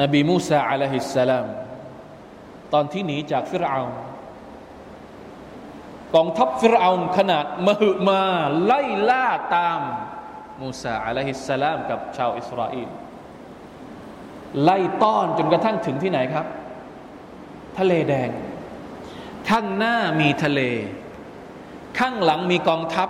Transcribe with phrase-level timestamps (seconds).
[0.00, 1.46] นบีมูซาอะลัยฮิสสลาม
[2.72, 3.80] ตอนที่หนีจากฟิรเอา
[6.14, 8.22] กองทัพฟิรเอาขนาดมหึมา
[8.64, 9.26] ไล่ล่า
[9.56, 9.80] ตาม
[10.60, 12.88] มูซาอะลัยฮิสสลามกับชาวอิสราเอล
[14.62, 16.46] ไล่ต้อนจนกระทั่งถึงที่ไหนครับ
[17.78, 18.30] ทะเลแดง
[19.48, 20.60] ข้างหน้ามีทะเล
[21.98, 23.08] ข้างหลังมีกองทัพ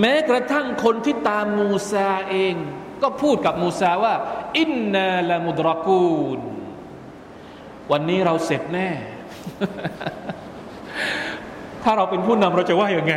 [0.00, 2.54] แม้กระทั่งคนที่ตามมูซาเอง
[3.02, 4.14] ก็พูดกับมูซาว่า
[4.60, 6.40] อินนาละมุดรกูล
[7.92, 8.88] วันนี้เราเสร็จแน่
[11.82, 13.14] ถ้าเราเป็นผู้นำเราจะว่าอย่างไง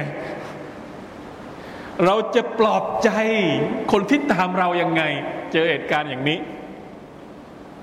[2.06, 3.10] เราจะปลอบใจ
[3.92, 5.04] คนที่ตามเรายังไง
[5.52, 6.40] เจอเหตุการณ์อย่างนี้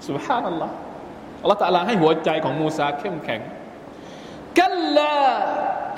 [0.06, 0.74] สุภาพนัลลอฮ์
[1.42, 3.40] อัลลอฮฺตะลาให้หัวใจของมูซาเข้มแข็ง
[4.60, 5.14] กัลลา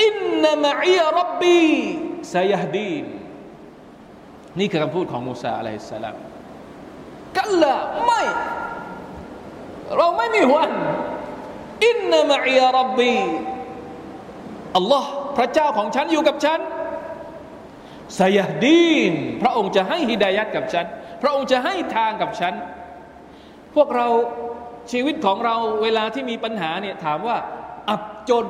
[0.04, 1.60] อินนามะอียรับบี
[2.34, 3.04] ซายฮดีน
[4.58, 6.16] นี่คือคำพูดของมูซาอะลัยฮิสลาม
[7.38, 7.74] กัลลา
[8.06, 8.22] ไม่
[9.96, 10.70] เราไม่มีวัน
[11.86, 13.14] อินนามะอียรับบี
[14.76, 16.60] อัลลอฮ์พระเจ้าของฉันอยู่กับฉัน
[18.18, 20.86] ซายฮดีนพระองค์จะให้ฮิดายัดกับฉัน
[21.22, 22.54] พระองค์จะให้ทางกับฉัน
[23.74, 24.06] พวกเรา
[24.92, 27.36] ชีวิตของเราเวลาที่มีปัญหาเนี่ยถามว่า
[27.90, 28.46] อับจน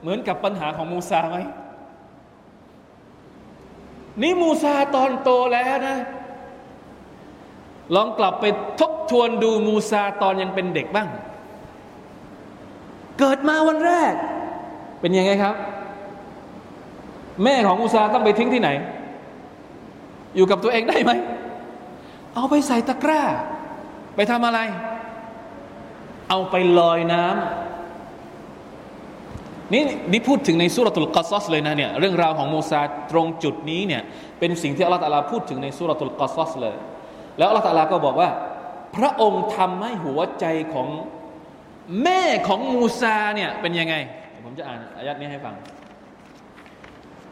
[0.00, 1.38] เหมือนกับปัญหาของมูซาไหม
[4.22, 5.96] นี่มูซาตอนโตแล้วนะ
[7.94, 8.44] ลองกลับไป
[8.80, 11.08] ทบทวนดูมูซาตอนยังเป็นเด็กบ้าง
[13.18, 14.14] เกิดมาวันแรก
[15.00, 15.54] เป็นยังไงครับ
[17.44, 18.70] แม่ของมูซาต้องไปทิ้งที่ไหน
[20.36, 21.12] อยู่กับตัวเองได้ไหม
[22.34, 23.22] เอาไปใส่ตะกร้า
[24.14, 24.60] ไปทำอะไร
[26.28, 27.79] เอาไปลอยน้ำ
[29.73, 34.01] นี่นี่พูดถึงในสุรตุลกัซัสเลยนะเนี่ยเรื่องราวของมูซาตรงจุดนี้เนี่ย
[34.39, 36.75] เป็นสิ่งที่อัลลอฮฺตาลาพูดถึงในสุรตุลกัซัสเลย
[37.37, 38.29] แล้วอัลลอฮฺตาลาก็บอกว่า
[38.95, 40.87] พระองค์ทำให้หัวใจของ
[42.03, 43.95] แม่ของมูซาเนี่ยเป็นยังไง
[44.45, 45.55] ผมจะอ่านอายัดนี้ให้ฟัง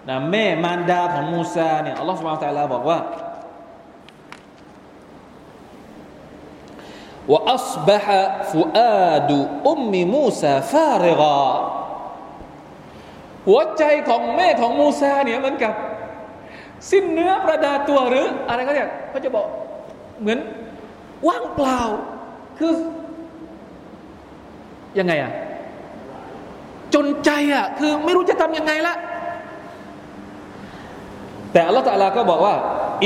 [0.09, 2.99] นะแม่มารดาของมูซาเนี่ยอัลลอฮฺสุบฮานตะลาบอกว่า
[7.31, 8.05] وأصبح
[8.51, 9.31] فؤاد
[9.67, 11.39] أم موسى فارغا
[13.48, 15.72] หัวใจของแม่ของมูซาเนี่ยเหมือนกับ
[16.91, 19.47] สิ้นเนื้อประดาตัวหรือ อะไรก็เนี่ยเขาจะบอก
[20.20, 20.38] เหมือน
[21.28, 21.81] ว่างเปล่า
[22.58, 22.72] คือ
[24.98, 25.32] ยังไงอะ
[26.94, 28.94] จนใจอะคือไม่รู้จะทำยังไงละ
[31.53, 32.54] แต่อัลลอฮฺตะลาก็บอกว่า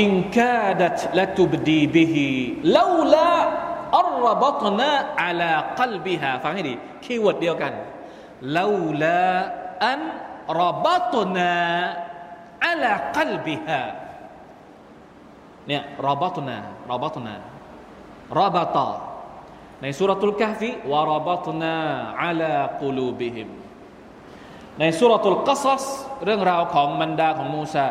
[0.01, 6.73] إن كادت لتبدي به لولا أن ربطنا على قلبها ฟังให้ดี
[7.05, 7.73] keyword เดียวกัน
[8.57, 10.01] لولا أن
[10.61, 13.83] ربطنا على قلبها
[15.67, 18.77] เนี่ย ربطنا ربطنا ربط
[19.81, 22.41] ใน سورة الكهف وربطنا على
[22.81, 23.49] قلوبهم
[24.79, 25.83] ใน سورة القصص
[26.25, 27.85] เรื่องราวของบรรดาของมูซา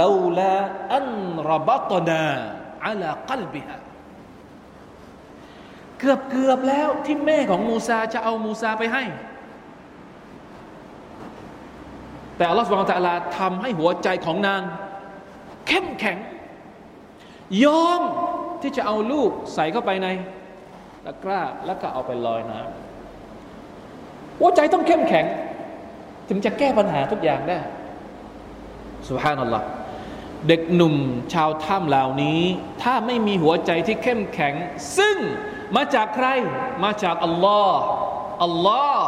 [0.00, 0.08] ลา
[0.38, 0.54] ลา
[0.96, 1.06] อัน
[1.52, 2.22] รบัตนา
[2.86, 3.76] อัลกัลบิฮา
[6.00, 9.04] เกือบเกือบแล้วที่แม่ของมูซาจะเอามูซาไปให้
[12.36, 14.62] แต่อัลลอฮฺสุบฮานตะลาทำให้หัวใจของนาง
[15.68, 16.18] เข้มแข็ง
[17.64, 18.02] ยอม
[18.62, 20.08] ที่จะเอาลูกใส่เข้าไปใน
[21.04, 25.26] ตะกร้าแล้วก็เอาไปลอยน้ำหัวใจต้องเข้มแข็ง
[26.28, 27.58] ถึงจะแก้ปัญหาทุกอย่างได้
[29.08, 29.66] สุบฮานัลลอฮ์
[30.48, 30.94] เด็กหนุ่ม
[31.34, 32.42] ชาวถ้ำเหล่านี้
[32.82, 34.54] ถ้าไม่มีหัวใจที่เข้มแข็ง
[34.98, 35.16] ซึ่ง
[35.76, 36.28] มาจากใคร
[36.84, 37.80] มาจากอัลลอฮ์
[38.44, 39.06] อัลลอฮ์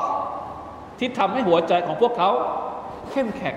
[0.98, 2.30] ที่ทำให้หัวใจของพวกเขา
[3.12, 3.56] เข้มแข็ง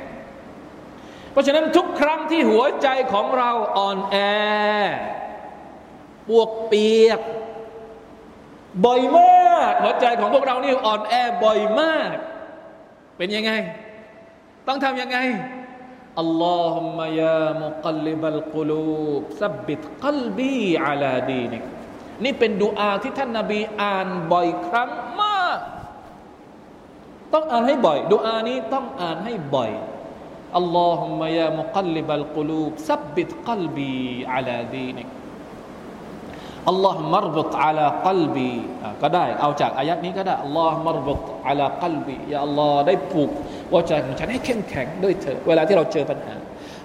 [1.32, 4.16] เพราะฉะนั้นทุกครั้งที่หัวใจของเราอ่อนแอ
[6.30, 7.22] ปวกเปียก
[8.86, 11.14] บ่อยมาก หัวใจของพวกเรานี่อ่อนแอ
[11.44, 12.10] บ่อยมาก
[13.18, 13.52] เป็นยังไง
[14.68, 15.18] ต้องทำยังไง
[16.20, 21.64] اللهم يا مقلب القلوب ثبت قلبي على دينك
[22.24, 24.90] นี่เป็นดูอาที่ท่านนาบีอ่านบ่อยครั้ง
[25.20, 25.21] ม
[27.34, 29.72] ต้องอ่านให้บ่อยดูอานี้ต้องอ่านให้บ่อย
[30.58, 33.92] اللهم يا مقلب القلوب ثبت قلبي
[34.34, 35.08] อาลาดีนิก
[36.70, 38.52] อัลลอฮ์มารบุตอาลากัลบี
[39.02, 43.30] ก็ได้เอาจากอายัดนี้ก็ได้อัลลอฮ์มารบุตอาลากัลบียาอัลลอฮ์ได้ผูก
[43.72, 46.36] หัวใจของฉันให้เข้มแข็งด้วยเธอเวลาที่เราเจอปัญหา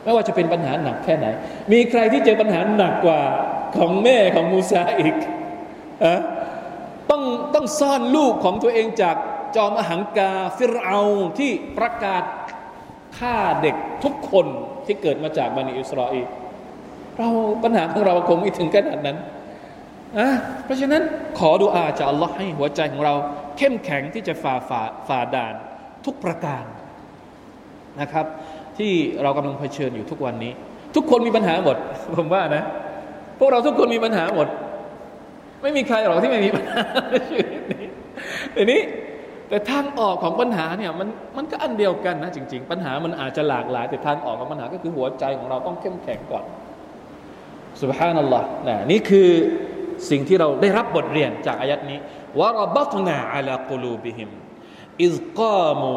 [0.03, 1.27] ไม่ว่าจะเป็นปัญหาหนักแค่ไหน
[1.73, 3.21] มีใครที่เจอปัญหาหนักกว่า
[3.77, 5.17] ของแม่ของมูซาอีก
[6.05, 6.15] อะ
[7.11, 7.23] ต้อง
[7.55, 9.17] ต้องซ่อนลูกของตัวเองจาก
[9.57, 10.99] จอมอหังกาฟิรเอา
[11.39, 12.25] ที่ประกาศ
[13.19, 14.47] ฆ่าเด็กทุกคน
[14.87, 16.27] ที่เกิดมาจากบันิอิสราเอล
[17.19, 17.29] เรา
[17.65, 19.17] ปัญหาของเราคงไม่ถึงขนาดนั้น
[20.19, 20.29] อะ
[20.65, 21.03] เพราะฉะนั้น
[21.39, 23.15] ขอดุอาจากอัลลอฮ์ให้หัวใจของเรา
[23.59, 25.55] เข้มแข็งที่จะฝ่าฝ่าฝ่าด่าน
[26.07, 26.65] ทุกประการ
[28.01, 28.27] นะครับ
[28.79, 28.93] ที่
[29.23, 30.53] เรากำลังเผชิญอยู่ทุกวันนี้
[30.97, 31.77] ทุกคนมีปัญหาหมด
[32.17, 32.63] ผมว่านะ
[33.39, 34.49] พวกเราทุกคนมีปัญหาหมด
[35.63, 37.87] ไม่มีใครหรอกที่ไม่มีปัญหาในชีวิตนี้
[38.57, 38.81] ทีนี้
[39.49, 46.45] แต่ทางออกของปัญหาเนี่ยมันมันก็อันเดียวกันนะจริง ๆ ปัญหามันอาจจะหลากหลาย แต่ทางออกของปัญหาก็คือหัวใจของเราต้องเข้มแข็งก่อน
[47.83, 49.29] สุบฮานัลลอฮ์นะนี่คือ
[50.11, 51.99] สิ่งที่เราได้รับบทเรียนจากอายัดนี้
[52.39, 54.31] วะรบัตนาอัลากุลูบิฮิม
[55.03, 55.97] อิซกามู